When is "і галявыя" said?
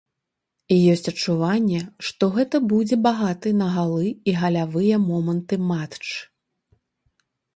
4.33-4.95